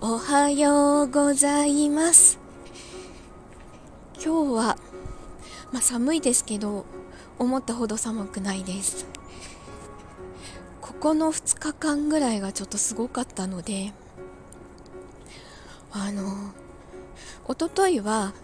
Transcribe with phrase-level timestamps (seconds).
[0.00, 2.38] おはようございます。
[4.14, 4.78] 今日は、
[5.72, 6.86] まあ、寒いですけど
[7.36, 9.06] 思ったほど寒くないです。
[10.80, 13.92] ここの2日間ぐらいがちょっとすごかったので
[15.90, 16.52] あの
[17.48, 18.34] 一昨日は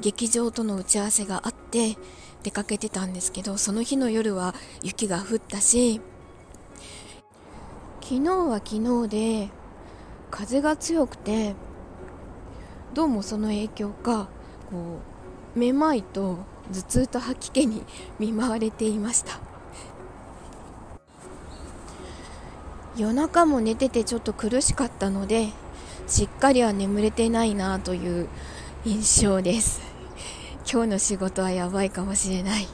[0.00, 1.96] 劇場との打ち合わせがあって
[2.44, 6.00] 出かけてたんですけどその日の夜は雪が降ったし
[8.00, 9.61] 昨日は昨日で
[10.32, 11.54] 風が強くて
[12.94, 14.28] どうもその影響か
[14.70, 14.98] こ
[15.54, 16.38] うめまいと
[16.72, 17.82] 頭痛と吐き気に
[18.18, 19.38] 見舞われていました。
[22.96, 25.48] 夜中も寝ててちょっと苦しかったので
[26.06, 28.28] しっかりは眠れてないなという
[28.86, 29.82] 印象です。
[30.70, 32.66] 今日の仕事はやばいかもしれない。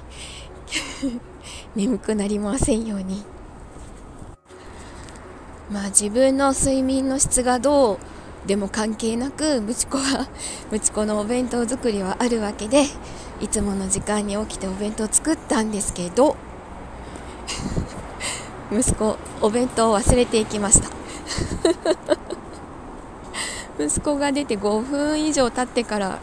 [1.74, 3.37] 眠くなりませんように。
[5.70, 7.98] まあ自分の睡眠の質がどう
[8.46, 10.28] でも関係なくムチ子は
[10.70, 12.84] ムチ子のお弁当作りはあるわけで
[13.40, 16.36] いつもの時間に起きてお弁当作ったんですけど
[18.72, 20.88] 息子お弁当を忘れていきました。
[23.80, 26.18] 息子が出て5分以上経ってから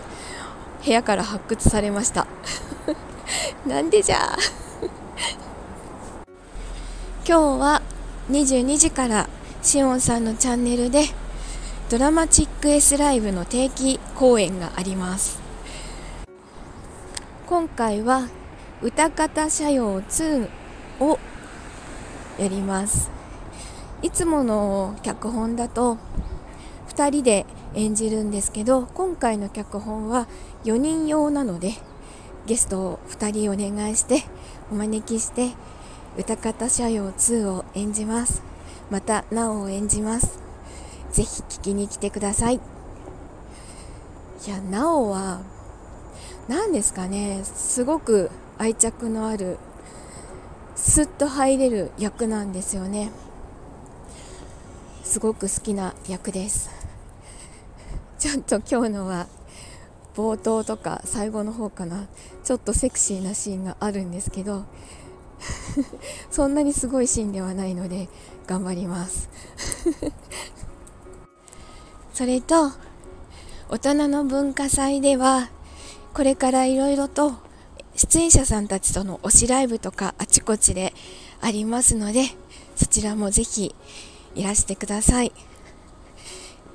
[0.84, 2.28] 部屋から発掘されました。
[3.66, 4.38] なんでじゃ
[7.28, 7.82] 今日は
[8.30, 9.30] 22時から
[9.66, 11.06] しおんさんのチャンネルで
[11.90, 15.42] ドラマチック S ライブの定期公演があります。
[17.48, 18.28] 今回は
[18.84, 20.48] 歌方社用2
[21.00, 21.18] を
[22.38, 23.10] やります。
[24.04, 25.98] いつもの脚本だと
[26.90, 30.28] 2人で演じるんですけど今回の脚本は
[30.66, 31.74] 4人用なので
[32.46, 34.26] ゲストを2人お願いして
[34.72, 35.54] お招きして
[36.20, 38.55] 歌方社用2を演じます。
[38.90, 40.40] またなおを演じます。
[41.12, 42.56] ぜひ聞きに来てください。
[42.56, 45.42] いやなおは
[46.48, 47.42] 何ですかね。
[47.44, 49.58] すごく愛着のある
[50.76, 53.12] スッと入れる役なんですよね。
[55.04, 56.70] すごく好きな役です。
[58.20, 59.28] ちょっと今日のは
[60.16, 62.08] 冒頭とか最後の方かな。
[62.44, 64.66] ちょっとセクシーなシーンがあるんですけど
[66.32, 68.10] そんなにすごいシーンではないので
[68.48, 69.30] 頑張ります。
[72.14, 72.72] それと
[73.70, 75.50] 大人の文化祭では
[76.14, 77.34] これからいろいろと
[77.96, 80.94] 出演者さんたちとの推しライブとかあちこちで
[81.42, 82.26] ありますので
[82.76, 83.76] そちらもぜひ
[84.36, 85.32] いらしてください。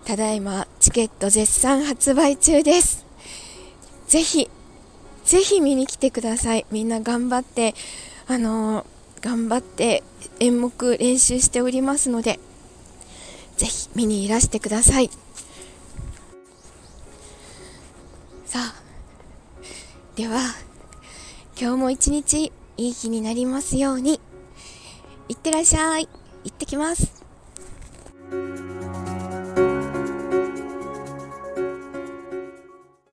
[0.04, 3.06] ただいまチケット絶賛発売中です。
[4.09, 4.50] ぜひ
[5.25, 6.66] ぜひ見に来てください。
[6.70, 7.75] みんな頑張って
[8.31, 8.87] あの、
[9.23, 10.05] 頑張って
[10.39, 12.39] 演目練習しておりますので
[13.57, 15.11] ぜひ見にいらしてください。
[18.47, 18.75] さあ
[20.15, 20.39] では
[21.61, 24.21] 今日も一日いい日になりますように。
[25.29, 26.09] いってらっしゃい。
[26.45, 27.25] 行ってきます。